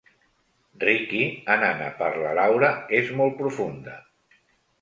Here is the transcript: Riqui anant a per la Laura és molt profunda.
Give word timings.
Riqui 0.83 1.19
anant 1.57 1.83
a 1.89 1.89
per 2.01 2.09
la 2.23 2.31
Laura 2.39 2.73
és 3.03 3.15
molt 3.21 3.39
profunda. 3.43 3.99